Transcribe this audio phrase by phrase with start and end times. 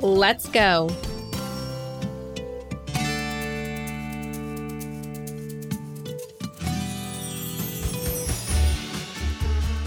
[0.00, 0.88] Let's go.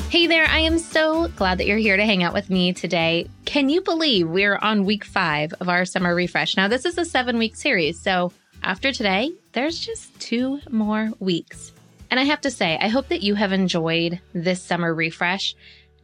[0.09, 3.29] Hey there, I am so glad that you're here to hang out with me today.
[3.45, 6.57] Can you believe we're on week five of our summer refresh?
[6.57, 11.71] Now, this is a seven week series, so after today, there's just two more weeks.
[12.09, 15.55] And I have to say, I hope that you have enjoyed this summer refresh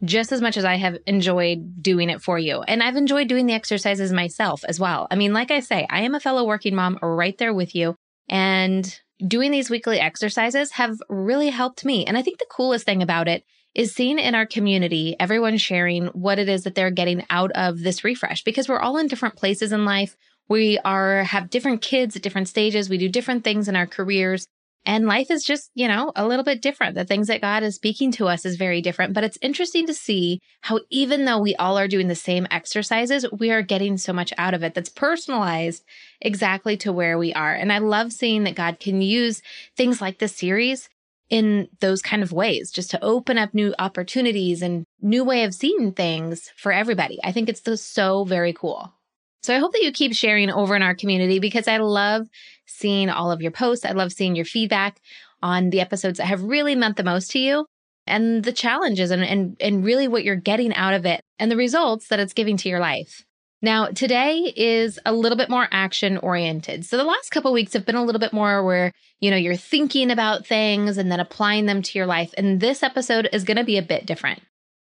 [0.04, 2.62] just as much as I have enjoyed doing it for you.
[2.62, 5.08] And I've enjoyed doing the exercises myself as well.
[5.10, 7.96] I mean, like I say, I am a fellow working mom right there with you.
[8.28, 12.04] And doing these weekly exercises have really helped me.
[12.06, 16.06] And I think the coolest thing about it is seeing in our community everyone sharing
[16.08, 19.36] what it is that they're getting out of this refresh because we're all in different
[19.36, 20.16] places in life.
[20.48, 22.88] We are have different kids at different stages.
[22.88, 24.46] We do different things in our careers.
[24.88, 26.94] And life is just, you know, a little bit different.
[26.94, 29.12] The things that God is speaking to us is very different.
[29.12, 33.26] But it's interesting to see how, even though we all are doing the same exercises,
[33.30, 35.84] we are getting so much out of it that's personalized
[36.22, 37.52] exactly to where we are.
[37.52, 39.42] And I love seeing that God can use
[39.76, 40.88] things like this series
[41.28, 45.54] in those kind of ways, just to open up new opportunities and new way of
[45.54, 47.18] seeing things for everybody.
[47.22, 48.94] I think it's so very cool.
[49.42, 52.26] So I hope that you keep sharing over in our community because I love
[52.66, 53.84] seeing all of your posts.
[53.84, 55.00] I love seeing your feedback
[55.42, 57.66] on the episodes that have really meant the most to you
[58.06, 61.56] and the challenges and, and, and really what you're getting out of it and the
[61.56, 63.24] results that it's giving to your life.
[63.60, 66.84] Now, today is a little bit more action oriented.
[66.84, 69.56] So the last couple weeks have been a little bit more where, you know, you're
[69.56, 72.32] thinking about things and then applying them to your life.
[72.38, 74.42] And this episode is going to be a bit different.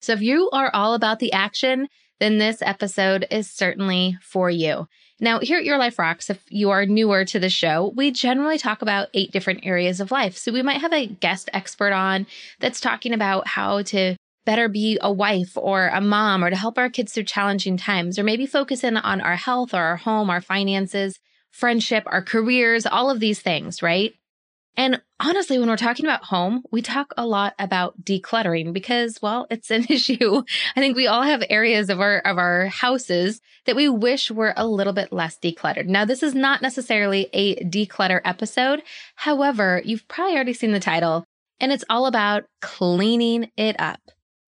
[0.01, 1.89] So if you are all about the action,
[2.21, 4.87] then this episode is certainly for you.
[5.21, 8.59] Now, here at Your Life Rocks, if you are newer to the show, we generally
[8.59, 10.37] talk about eight different areas of life.
[10.37, 12.27] So we might have a guest expert on
[12.61, 16.79] that's talking about how to better be a wife or a mom or to help
[16.79, 20.31] our kids through challenging times, or maybe focus in on our health or our home,
[20.31, 21.19] our finances,
[21.51, 24.13] friendship, our careers, all of these things, right?
[24.77, 29.47] And honestly, when we're talking about home, we talk a lot about decluttering because, well,
[29.51, 30.43] it's an issue.
[30.75, 34.53] I think we all have areas of our, of our houses that we wish were
[34.57, 35.87] a little bit less decluttered.
[35.87, 38.83] Now, this is not necessarily a declutter episode.
[39.17, 41.25] However, you've probably already seen the title
[41.61, 44.01] and it's all about cleaning it up.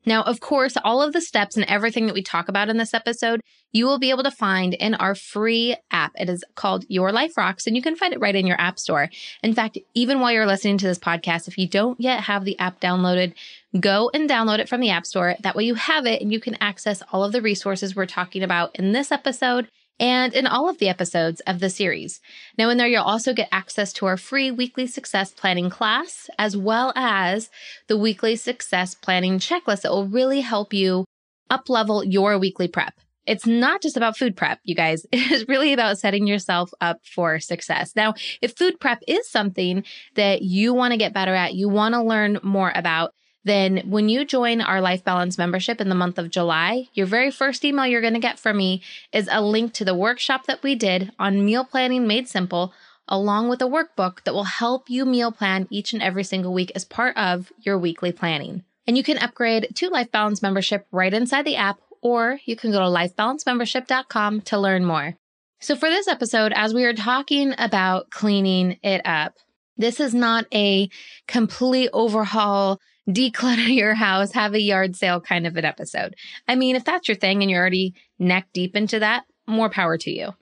[0.06, 2.94] Now, of course, all of the steps and everything that we talk about in this
[2.94, 3.40] episode,
[3.72, 6.12] you will be able to find in our free app.
[6.14, 8.78] It is called Your Life Rocks, and you can find it right in your app
[8.78, 9.10] store.
[9.42, 12.58] In fact, even while you're listening to this podcast, if you don't yet have the
[12.58, 13.34] app downloaded,
[13.80, 15.34] go and download it from the app store.
[15.40, 18.44] That way you have it and you can access all of the resources we're talking
[18.44, 22.20] about in this episode and in all of the episodes of the series.
[22.58, 26.56] Now, in there, you'll also get access to our free weekly success planning class, as
[26.56, 27.50] well as
[27.88, 31.04] the weekly success planning checklist that will really help you
[31.50, 32.94] up level your weekly prep.
[33.26, 35.04] It's not just about food prep, you guys.
[35.12, 37.92] It is really about setting yourself up for success.
[37.96, 39.84] Now, if food prep is something
[40.14, 43.12] that you want to get better at, you want to learn more about,
[43.46, 47.30] then when you join our Life Balance membership in the month of July, your very
[47.30, 50.64] first email you're going to get from me is a link to the workshop that
[50.64, 52.74] we did on meal planning made simple,
[53.06, 56.72] along with a workbook that will help you meal plan each and every single week
[56.74, 58.64] as part of your weekly planning.
[58.84, 62.72] And you can upgrade to Life Balance membership right inside the app, or you can
[62.72, 65.14] go to lifebalancemembership.com to learn more.
[65.60, 69.34] So, for this episode, as we are talking about cleaning it up,
[69.76, 70.90] this is not a
[71.28, 76.14] complete overhaul declutter your house, have a yard sale kind of an episode.
[76.48, 79.96] I mean, if that's your thing and you're already neck deep into that, more power
[79.98, 80.34] to you.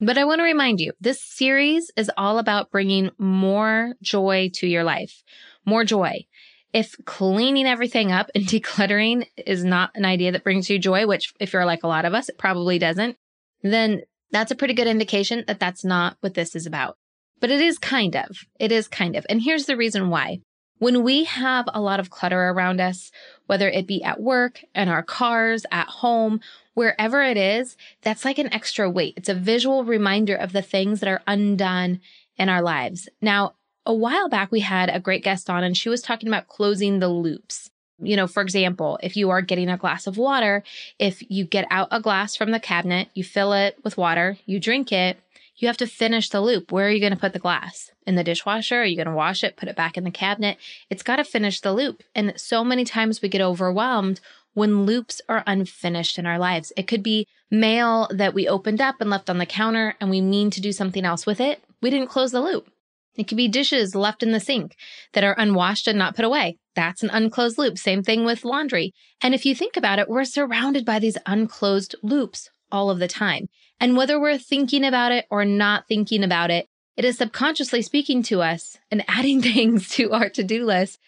[0.00, 4.66] But I want to remind you, this series is all about bringing more joy to
[4.66, 5.22] your life,
[5.66, 6.24] more joy.
[6.72, 11.34] If cleaning everything up and decluttering is not an idea that brings you joy, which
[11.38, 13.16] if you're like a lot of us, it probably doesn't,
[13.62, 16.96] then that's a pretty good indication that that's not what this is about.
[17.40, 18.38] But it is kind of.
[18.58, 19.26] It is kind of.
[19.28, 20.40] And here's the reason why.
[20.80, 23.12] When we have a lot of clutter around us,
[23.44, 26.40] whether it be at work, in our cars, at home,
[26.72, 29.12] wherever it is, that's like an extra weight.
[29.18, 32.00] It's a visual reminder of the things that are undone
[32.38, 33.10] in our lives.
[33.20, 36.48] Now, a while back, we had a great guest on and she was talking about
[36.48, 37.70] closing the loops.
[38.02, 40.62] You know, for example, if you are getting a glass of water,
[40.98, 44.58] if you get out a glass from the cabinet, you fill it with water, you
[44.58, 45.18] drink it,
[45.60, 46.72] you have to finish the loop.
[46.72, 47.90] Where are you going to put the glass?
[48.06, 48.82] In the dishwasher?
[48.82, 50.58] Are you going to wash it, put it back in the cabinet?
[50.88, 52.02] It's got to finish the loop.
[52.14, 54.20] And so many times we get overwhelmed
[54.54, 56.72] when loops are unfinished in our lives.
[56.76, 60.20] It could be mail that we opened up and left on the counter and we
[60.20, 61.62] mean to do something else with it.
[61.82, 62.70] We didn't close the loop.
[63.16, 64.76] It could be dishes left in the sink
[65.12, 66.58] that are unwashed and not put away.
[66.74, 67.76] That's an unclosed loop.
[67.76, 68.92] Same thing with laundry.
[69.20, 73.08] And if you think about it, we're surrounded by these unclosed loops all of the
[73.08, 73.48] time.
[73.80, 78.22] And whether we're thinking about it or not thinking about it, it is subconsciously speaking
[78.24, 80.98] to us and adding things to our to do list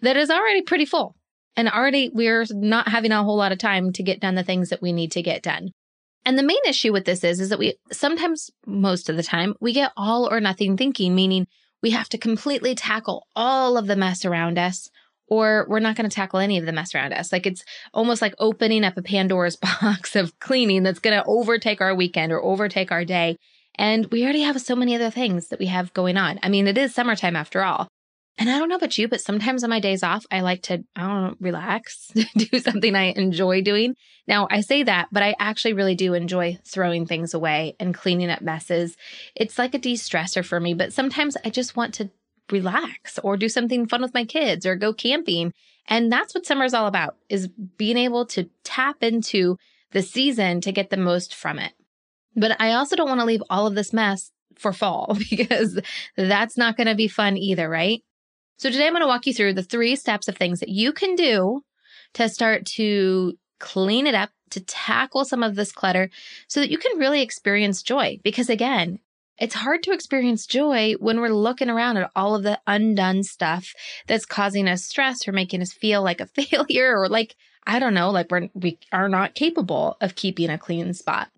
[0.00, 1.16] that is already pretty full.
[1.56, 4.70] And already we're not having a whole lot of time to get done the things
[4.70, 5.70] that we need to get done.
[6.24, 9.54] And the main issue with this is, is that we sometimes, most of the time,
[9.60, 11.46] we get all or nothing thinking, meaning
[11.82, 14.90] we have to completely tackle all of the mess around us,
[15.30, 17.32] or we're not going to tackle any of the mess around us.
[17.32, 21.80] Like it's almost like opening up a Pandora's box of cleaning that's going to overtake
[21.80, 23.36] our weekend or overtake our day.
[23.76, 26.38] And we already have so many other things that we have going on.
[26.42, 27.88] I mean, it is summertime after all.
[28.36, 30.82] And I don't know about you, but sometimes on my days off, I like to,
[30.96, 33.94] I don't know, relax, do something I enjoy doing.
[34.26, 38.30] Now, I say that, but I actually really do enjoy throwing things away and cleaning
[38.30, 38.96] up messes.
[39.36, 42.10] It's like a de stressor for me, but sometimes I just want to
[42.52, 45.52] relax or do something fun with my kids or go camping.
[45.86, 49.56] And that's what summer is all about is being able to tap into
[49.92, 51.72] the season to get the most from it.
[52.36, 55.80] But I also don't want to leave all of this mess for fall because
[56.16, 58.02] that's not going to be fun either, right?
[58.58, 60.92] So today I'm going to walk you through the three steps of things that you
[60.92, 61.62] can do
[62.14, 66.10] to start to clean it up, to tackle some of this clutter
[66.48, 68.18] so that you can really experience joy.
[68.22, 68.98] Because again,
[69.40, 73.72] it's hard to experience joy when we're looking around at all of the undone stuff
[74.06, 77.34] that's causing us stress or making us feel like a failure or like,
[77.66, 81.28] I don't know, like we're, we are not capable of keeping a clean spot.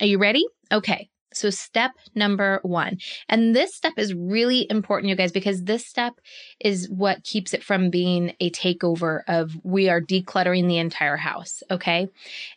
[0.00, 0.44] Are you ready?
[0.72, 1.10] Okay.
[1.32, 2.98] So, step number one.
[3.28, 6.20] And this step is really important, you guys, because this step
[6.60, 11.64] is what keeps it from being a takeover of we are decluttering the entire house.
[11.72, 12.06] Okay.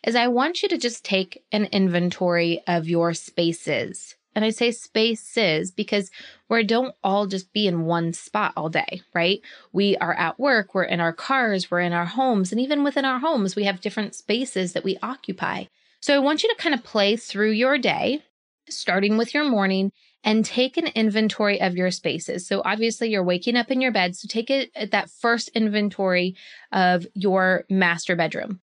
[0.06, 4.14] Is I want you to just take an inventory of your spaces.
[4.38, 6.12] And I say spaces because
[6.48, 9.40] we don't all just be in one spot all day, right?
[9.72, 13.04] We are at work, we're in our cars, we're in our homes, and even within
[13.04, 15.64] our homes, we have different spaces that we occupy.
[16.00, 18.22] So I want you to kind of play through your day
[18.68, 19.90] starting with your morning
[20.22, 22.46] and take an inventory of your spaces.
[22.46, 24.14] So obviously you're waking up in your bed.
[24.14, 26.36] So take it at that first inventory
[26.70, 28.60] of your master bedroom,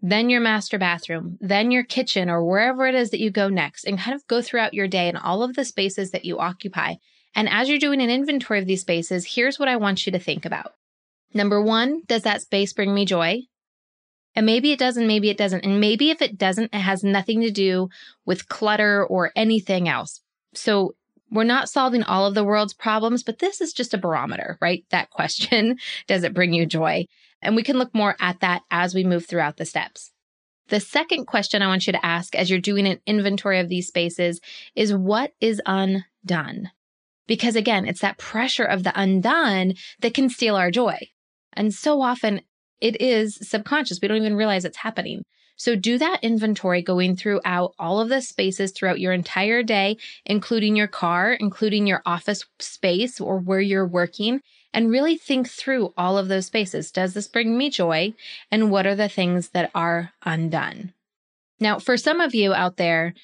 [0.00, 3.84] then your master bathroom, then your kitchen or wherever it is that you go next
[3.84, 6.94] and kind of go throughout your day and all of the spaces that you occupy.
[7.34, 10.18] And as you're doing an inventory of these spaces, here's what I want you to
[10.18, 10.72] think about.
[11.34, 13.42] Number one, does that space bring me joy?
[14.34, 15.64] And maybe it does, and maybe it doesn't.
[15.64, 17.88] And maybe if it doesn't, it has nothing to do
[18.26, 20.20] with clutter or anything else.
[20.54, 20.94] So
[21.30, 24.84] we're not solving all of the world's problems, but this is just a barometer, right?
[24.90, 27.06] That question Does it bring you joy?
[27.42, 30.12] And we can look more at that as we move throughout the steps.
[30.68, 33.86] The second question I want you to ask as you're doing an inventory of these
[33.86, 34.40] spaces
[34.74, 36.70] is what is undone?
[37.28, 40.98] Because again, it's that pressure of the undone that can steal our joy.
[41.52, 42.42] And so often
[42.80, 44.00] it is subconscious.
[44.02, 45.22] We don't even realize it's happening.
[45.56, 49.96] So do that inventory going throughout all of the spaces throughout your entire day,
[50.26, 54.40] including your car, including your office space or where you're working,
[54.72, 56.90] and really think through all of those spaces.
[56.90, 58.14] Does this bring me joy?
[58.50, 60.92] And what are the things that are undone?
[61.58, 63.14] Now, for some of you out there,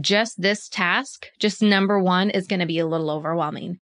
[0.00, 3.78] just this task, just number one, is going to be a little overwhelming.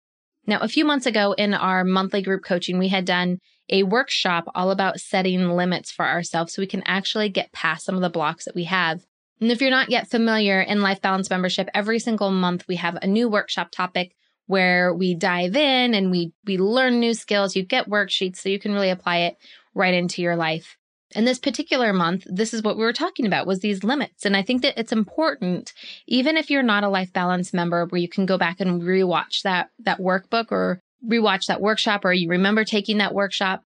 [0.45, 4.45] Now, a few months ago in our monthly group coaching, we had done a workshop
[4.55, 8.09] all about setting limits for ourselves so we can actually get past some of the
[8.09, 9.01] blocks that we have.
[9.41, 12.97] And if you're not yet familiar in Life Balance membership, every single month we have
[13.01, 14.15] a new workshop topic
[14.47, 17.55] where we dive in and we we learn new skills.
[17.55, 19.37] You get worksheets so you can really apply it
[19.73, 20.77] right into your life.
[21.15, 24.25] And this particular month, this is what we were talking about was these limits.
[24.25, 25.73] And I think that it's important,
[26.05, 29.43] even if you're not a life balance member, where you can go back and rewatch
[29.43, 33.63] that that workbook or rewatch that workshop or you remember taking that workshop,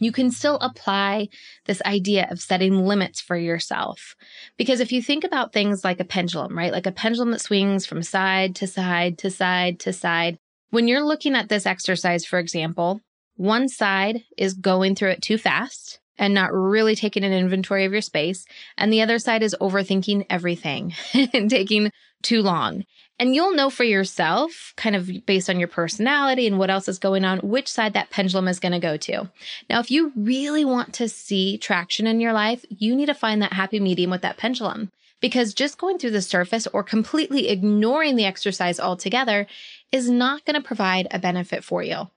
[0.00, 1.28] you can still apply
[1.66, 4.16] this idea of setting limits for yourself.
[4.56, 6.72] Because if you think about things like a pendulum, right?
[6.72, 10.38] Like a pendulum that swings from side to side to side to side.
[10.70, 13.00] When you're looking at this exercise, for example,
[13.36, 17.92] one side is going through it too fast and not really taking an inventory of
[17.92, 18.44] your space.
[18.76, 20.94] And the other side is overthinking everything
[21.32, 21.90] and taking
[22.22, 22.84] too long.
[23.18, 26.98] And you'll know for yourself, kind of based on your personality and what else is
[26.98, 29.30] going on, which side that pendulum is going to go to.
[29.68, 33.42] Now, if you really want to see traction in your life, you need to find
[33.42, 34.90] that happy medium with that pendulum.
[35.20, 39.46] Because just going through the surface or completely ignoring the exercise altogether
[39.92, 42.08] is not going to provide a benefit for you.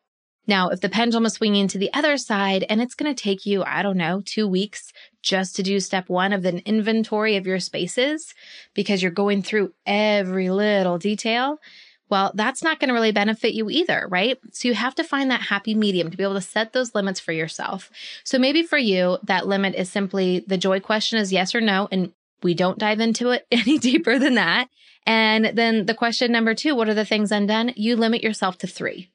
[0.45, 3.45] Now, if the pendulum is swinging to the other side and it's going to take
[3.45, 7.47] you, I don't know, two weeks just to do step one of an inventory of
[7.47, 8.33] your spaces
[8.73, 11.59] because you're going through every little detail,
[12.09, 14.37] well, that's not going to really benefit you either, right?
[14.51, 17.19] So you have to find that happy medium to be able to set those limits
[17.19, 17.89] for yourself.
[18.23, 21.87] So maybe for you, that limit is simply the joy question is yes or no.
[21.91, 24.67] And we don't dive into it any deeper than that.
[25.05, 27.73] And then the question number two, what are the things undone?
[27.75, 29.09] You limit yourself to three.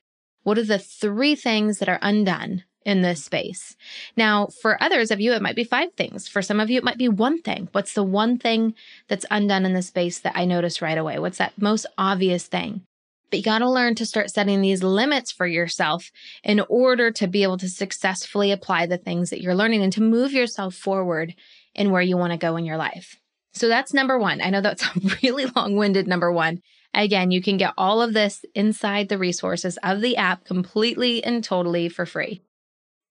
[0.48, 3.76] What are the three things that are undone in this space?
[4.16, 6.26] Now, for others of you, it might be five things.
[6.26, 7.68] For some of you, it might be one thing.
[7.72, 8.74] What's the one thing
[9.08, 11.18] that's undone in the space that I notice right away?
[11.18, 12.80] What's that most obvious thing?
[13.28, 16.10] But you got to learn to start setting these limits for yourself
[16.42, 20.02] in order to be able to successfully apply the things that you're learning and to
[20.02, 21.34] move yourself forward
[21.74, 23.20] in where you want to go in your life.
[23.52, 24.40] So that's number one.
[24.40, 26.62] I know that's a really long winded number one.
[26.98, 31.44] Again, you can get all of this inside the resources of the app completely and
[31.44, 32.42] totally for free.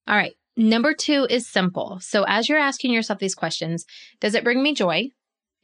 [0.05, 0.33] All right.
[0.57, 1.99] Number two is simple.
[2.01, 3.85] So as you're asking yourself these questions,
[4.19, 5.11] does it bring me joy?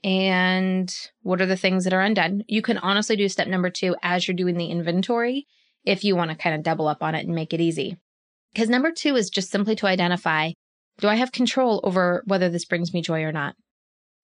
[0.05, 2.43] And what are the things that are undone?
[2.47, 5.45] You can honestly do step number two as you're doing the inventory
[5.83, 7.97] if you want to kind of double up on it and make it easy.
[8.53, 10.51] Because number two is just simply to identify
[10.99, 13.55] do I have control over whether this brings me joy or not?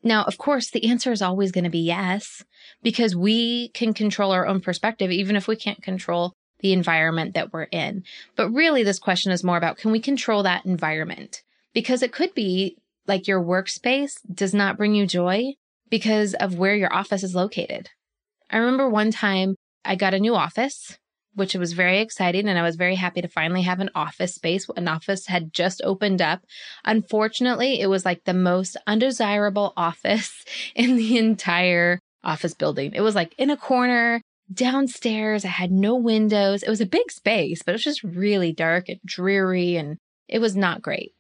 [0.02, 2.44] Now, of course, the answer is always going to be yes,
[2.82, 7.52] because we can control our own perspective, even if we can't control the environment that
[7.52, 8.04] we're in.
[8.36, 11.44] But really, this question is more about can we control that environment?
[11.74, 12.78] Because it could be
[13.08, 15.54] like your workspace does not bring you joy
[15.90, 17.90] because of where your office is located.
[18.50, 20.98] I remember one time I got a new office
[21.40, 22.48] which was very exciting.
[22.48, 24.68] And I was very happy to finally have an office space.
[24.76, 26.42] An office had just opened up.
[26.86, 30.44] Unfortunately, it was like the most undesirable office
[30.76, 32.92] in the entire office building.
[32.94, 35.46] It was like in a corner downstairs.
[35.46, 36.62] I had no windows.
[36.62, 40.40] It was a big space, but it was just really dark and dreary and it
[40.40, 41.14] was not great.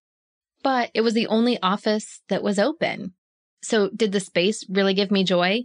[0.61, 3.13] But it was the only office that was open.
[3.61, 5.61] So did the space really give me joy?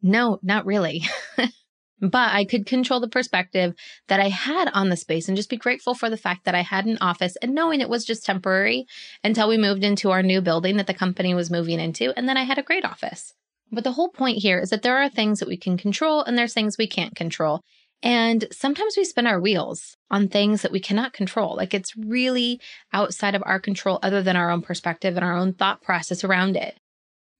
[0.00, 1.02] No, not really.
[2.00, 3.74] But I could control the perspective
[4.06, 6.62] that I had on the space and just be grateful for the fact that I
[6.62, 8.86] had an office and knowing it was just temporary
[9.24, 12.16] until we moved into our new building that the company was moving into.
[12.16, 13.34] And then I had a great office.
[13.72, 16.38] But the whole point here is that there are things that we can control and
[16.38, 17.62] there's things we can't control.
[18.02, 21.56] And sometimes we spin our wheels on things that we cannot control.
[21.56, 22.60] Like it's really
[22.92, 26.56] outside of our control, other than our own perspective and our own thought process around
[26.56, 26.78] it.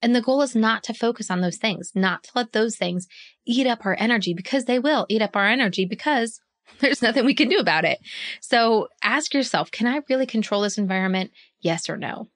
[0.01, 3.07] And the goal is not to focus on those things, not to let those things
[3.47, 6.41] eat up our energy because they will eat up our energy because
[6.81, 7.99] there's nothing we can do about it.
[8.41, 11.33] So ask yourself, can I really control this environment?
[11.61, 12.29] Yes or no?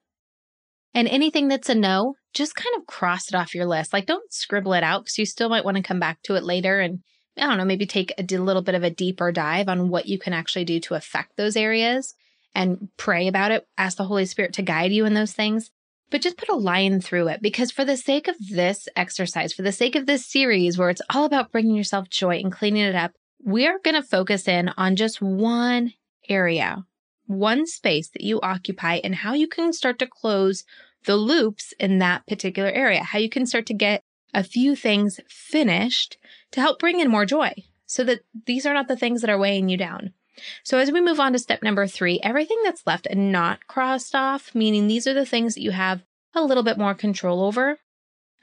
[0.93, 3.93] And anything that's a no, just kind of cross it off your list.
[3.93, 6.43] Like don't scribble it out because you still might want to come back to it
[6.43, 6.99] later and
[7.37, 10.19] I don't know, maybe take a little bit of a deeper dive on what you
[10.19, 12.13] can actually do to affect those areas
[12.53, 13.65] and pray about it.
[13.75, 15.71] Ask the Holy Spirit to guide you in those things
[16.09, 19.61] but just put a line through it because for the sake of this exercise, for
[19.61, 22.95] the sake of this series where it's all about bringing yourself joy and cleaning it
[22.95, 23.11] up,
[23.43, 25.93] we are going to focus in on just one
[26.29, 26.85] area,
[27.25, 30.63] one space that you occupy and how you can start to close
[31.05, 35.19] the loops in that particular area, how you can start to get a few things
[35.27, 36.17] finished
[36.51, 37.51] to help bring in more joy
[37.85, 40.13] so that these are not the things that are weighing you down.
[40.63, 44.15] So as we move on to step number three, everything that's left and not crossed
[44.15, 47.77] off, meaning these are the things that you have a little bit more control over.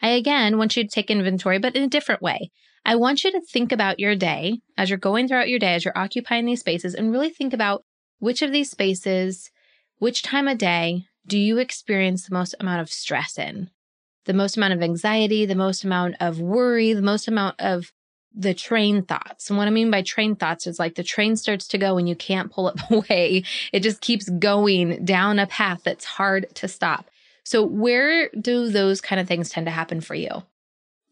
[0.03, 2.51] I again want you to take inventory, but in a different way.
[2.85, 5.85] I want you to think about your day as you're going throughout your day, as
[5.85, 7.85] you're occupying these spaces, and really think about
[8.19, 9.51] which of these spaces,
[9.99, 13.71] which time of day do you experience the most amount of stress in?
[14.25, 17.93] The most amount of anxiety, the most amount of worry, the most amount of
[18.35, 19.51] the train thoughts.
[19.51, 22.09] And what I mean by train thoughts is like the train starts to go and
[22.09, 23.45] you can't pull it away.
[23.73, 27.11] It just keeps going down a path that's hard to stop.
[27.45, 30.31] So, where do those kind of things tend to happen for you?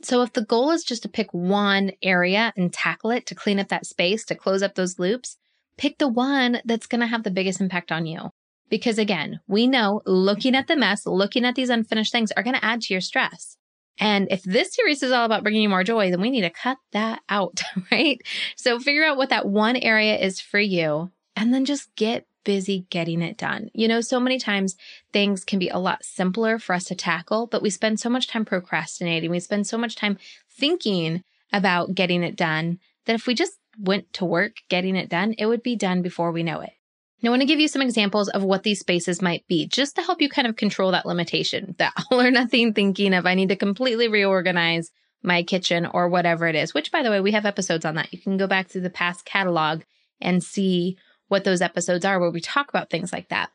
[0.03, 3.59] So, if the goal is just to pick one area and tackle it to clean
[3.59, 5.37] up that space, to close up those loops,
[5.77, 8.31] pick the one that's going to have the biggest impact on you.
[8.69, 12.55] Because again, we know looking at the mess, looking at these unfinished things are going
[12.55, 13.58] to add to your stress.
[13.99, 16.51] And if this series is all about bringing you more joy, then we need to
[16.51, 17.61] cut that out,
[17.93, 18.21] right?
[18.57, 22.87] So figure out what that one area is for you and then just get busy
[22.91, 23.69] getting it done.
[23.75, 24.77] You know, so many times
[25.13, 28.27] things can be a lot simpler for us to tackle, but we spend so much
[28.27, 29.31] time procrastinating.
[29.31, 30.17] We spend so much time
[30.51, 35.35] thinking about getting it done that if we just went to work getting it done,
[35.39, 36.73] it would be done before we know it.
[37.21, 39.97] Now, I want to give you some examples of what these spaces might be, just
[39.97, 43.35] to help you kind of control that limitation, that all or nothing thinking of I
[43.35, 44.91] need to completely reorganize
[45.23, 48.13] my kitchen or whatever it is, which by the way, we have episodes on that.
[48.13, 49.83] You can go back through the past catalog
[50.21, 50.97] and see
[51.27, 53.51] what those episodes are where we talk about things like that.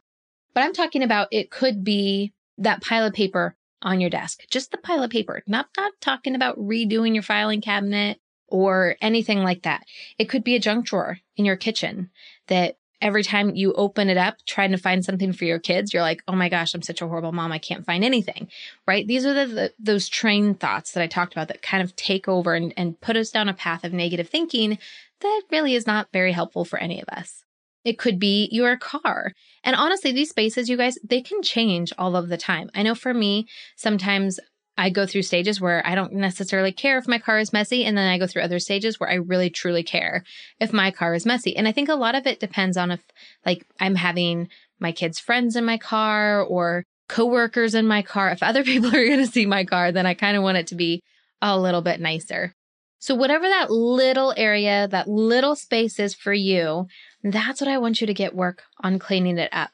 [0.54, 4.72] But I'm talking about it could be that pile of paper on your desk, just
[4.72, 9.64] the pile of paper, not, not talking about redoing your filing cabinet or anything like
[9.64, 9.84] that.
[10.18, 12.12] It could be a junk drawer in your kitchen
[12.48, 16.02] that every time you open it up trying to find something for your kids, you're
[16.02, 17.52] like, oh my gosh, I'm such a horrible mom.
[17.52, 18.48] I can't find anything,
[18.88, 19.06] right?
[19.06, 22.28] These are the, the those train thoughts that I talked about that kind of take
[22.28, 24.80] over and, and put us down a path of negative thinking
[25.20, 27.44] that really is not very helpful for any of us.
[27.84, 29.34] It could be your car.
[29.64, 32.70] And honestly, these spaces, you guys, they can change all of the time.
[32.74, 34.40] I know for me, sometimes
[34.78, 37.86] I go through stages where I don't necessarily care if my car is messy.
[37.86, 40.24] And then I go through other stages where I really truly care
[40.60, 41.56] if my car is messy.
[41.56, 43.02] And I think a lot of it depends on if
[43.46, 44.50] like I'm having
[44.80, 48.32] my kids' friends in my car or coworkers in my car.
[48.32, 50.68] If other people are going to see my car, then I kind of want it
[50.68, 51.02] to be
[51.42, 52.54] a little bit nicer.
[53.00, 56.88] So whatever that little area, that little space is for you,
[57.22, 59.72] that's what I want you to get work on cleaning it up.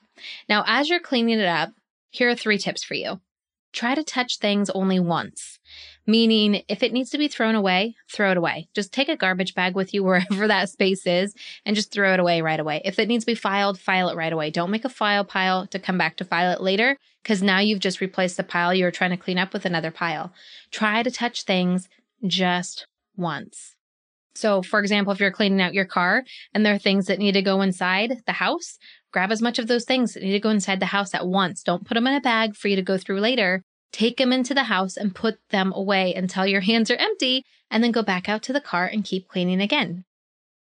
[0.50, 1.70] Now, as you're cleaning it up,
[2.10, 3.22] here are three tips for you
[3.74, 5.60] try to touch things only once.
[6.08, 8.68] Meaning, if it needs to be thrown away, throw it away.
[8.74, 11.36] Just take a garbage bag with you wherever that space is
[11.66, 12.82] and just throw it away right away.
[12.84, 14.50] If it needs to be filed, file it right away.
[14.50, 17.80] Don't make a file pile to come back to file it later because now you've
[17.80, 20.34] just replaced the pile you were trying to clean up with another pile.
[20.72, 21.90] Try to touch things
[22.26, 23.76] just once.
[24.36, 26.24] So, for example, if you're cleaning out your car
[26.54, 28.78] and there are things that need to go inside the house,
[29.12, 31.64] grab as much of those things that need to go inside the house at once.
[31.64, 33.64] Don't put them in a bag for you to go through later.
[33.92, 37.84] Take them into the house and put them away until your hands are empty, and
[37.84, 40.06] then go back out to the car and keep cleaning again.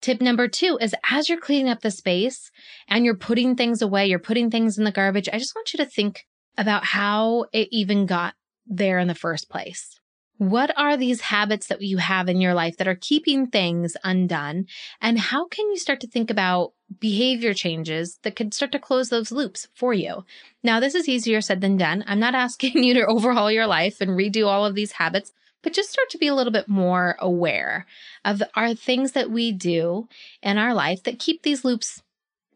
[0.02, 2.52] Tip number two is as you're cleaning up the space
[2.88, 5.78] and you're putting things away, you're putting things in the garbage, I just want you
[5.78, 6.26] to think
[6.58, 8.34] about how it even got
[8.66, 9.99] there in the first place.
[10.40, 14.68] What are these habits that you have in your life that are keeping things undone?
[15.02, 19.10] And how can you start to think about behavior changes that could start to close
[19.10, 20.24] those loops for you?
[20.64, 22.06] Now, this is easier said than done.
[22.08, 25.74] I'm not asking you to overhaul your life and redo all of these habits, but
[25.74, 27.86] just start to be a little bit more aware
[28.24, 30.08] of our things that we do
[30.42, 32.02] in our life that keep these loops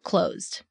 [0.03, 0.61] closed.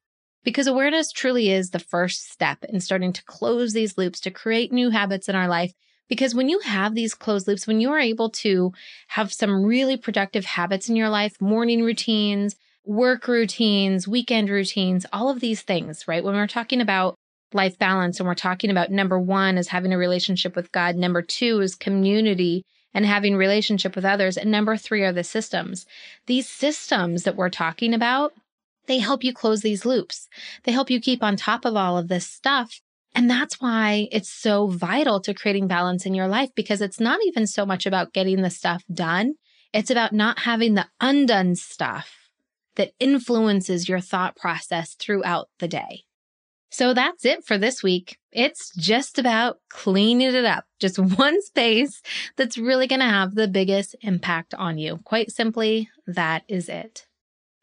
[0.43, 4.71] Because awareness truly is the first step in starting to close these loops to create
[4.71, 5.75] new habits in our life
[6.09, 8.71] because when you have these closed loops, when you are able to
[9.09, 15.29] have some really productive habits in your life, morning routines, work routines, weekend routines, all
[15.29, 16.23] of these things, right?
[16.23, 17.15] When we're talking about
[17.53, 21.21] life balance and we're talking about number one is having a relationship with God, number
[21.21, 22.63] two is community
[22.93, 25.85] and having relationship with others, and number three are the systems.
[26.27, 28.33] These systems that we're talking about,
[28.85, 30.27] they help you close these loops.
[30.63, 32.81] They help you keep on top of all of this stuff
[33.15, 37.19] and that's why it's so vital to creating balance in your life because it's not
[37.25, 39.33] even so much about getting the stuff done.
[39.71, 42.29] It's about not having the undone stuff
[42.75, 46.03] that influences your thought process throughout the day.
[46.71, 48.17] So that's it for this week.
[48.31, 50.65] It's just about cleaning it up.
[50.79, 52.01] Just one space
[52.35, 54.97] that's really going to have the biggest impact on you.
[55.03, 57.05] Quite simply, that is it.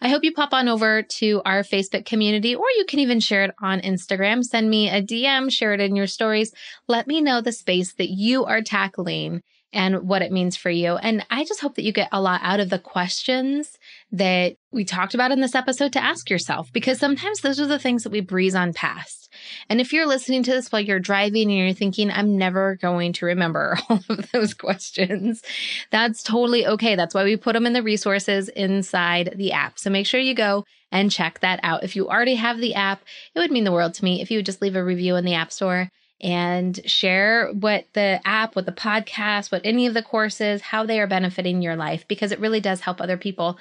[0.02, 3.44] I hope you pop on over to our Facebook community, or you can even share
[3.44, 4.42] it on Instagram.
[4.42, 6.52] Send me a DM, share it in your stories.
[6.88, 10.96] Let me know the space that you are tackling and what it means for you.
[10.96, 13.78] And I just hope that you get a lot out of the questions
[14.12, 17.78] that we talked about in this episode to ask yourself, because sometimes those are the
[17.78, 19.32] things that we breeze on past.
[19.68, 23.12] And if you're listening to this while you're driving and you're thinking, I'm never going
[23.14, 25.42] to remember all of those questions,
[25.90, 26.96] that's totally okay.
[26.96, 29.78] That's why we put them in the resources inside the app.
[29.78, 31.84] So make sure you go and check that out.
[31.84, 33.02] If you already have the app,
[33.34, 35.24] it would mean the world to me if you would just leave a review in
[35.24, 40.02] the App Store and share what the app, what the podcast, what any of the
[40.02, 43.58] courses, how they are benefiting your life, because it really does help other people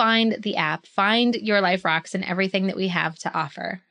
[0.00, 3.82] find the app, find Your Life Rocks and everything that we have to offer.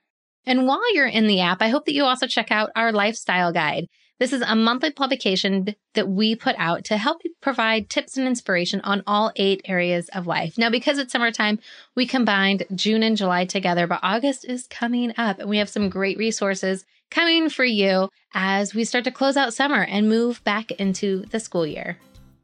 [0.43, 3.53] And while you're in the app, I hope that you also check out our lifestyle
[3.53, 3.85] guide.
[4.19, 8.81] This is a monthly publication that we put out to help provide tips and inspiration
[8.81, 10.57] on all eight areas of life.
[10.57, 11.59] Now, because it's summertime,
[11.95, 15.89] we combined June and July together, but August is coming up and we have some
[15.89, 20.71] great resources coming for you as we start to close out summer and move back
[20.71, 21.99] into the school year.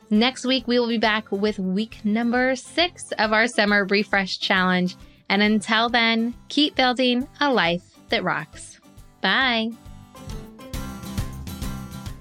[0.10, 4.96] Next week, we will be back with week number six of our Summer Refresh Challenge.
[5.30, 8.80] And until then, keep building a life that rocks.
[9.22, 9.72] Bye.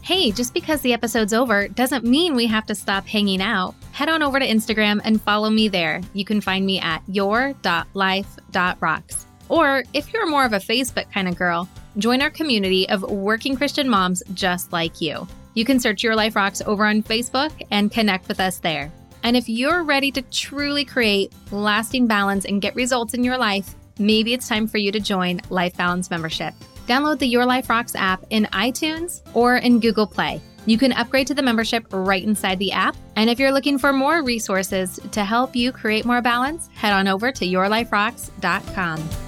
[0.01, 3.75] Hey, just because the episode's over doesn't mean we have to stop hanging out.
[3.93, 6.01] head on over to Instagram and follow me there.
[6.15, 9.27] You can find me at your.life.rocks.
[9.49, 11.69] Or if you're more of a Facebook kind of girl,
[11.99, 15.29] join our community of working Christian moms just like you.
[15.55, 18.93] You can search Your Life Rocks over on Facebook and connect with us there.
[19.23, 23.75] And if you're ready to truly create lasting balance and get results in your life,
[23.99, 26.53] maybe it's time for you to join Life Balance Membership.
[26.87, 30.43] Download the Your Life Rocks app in iTunes or in Google Play.
[30.67, 32.97] You can upgrade to the membership right inside the app.
[33.17, 37.09] And if you're looking for more resources to help you create more balance, head on
[37.09, 39.24] over to yourliferocks.com.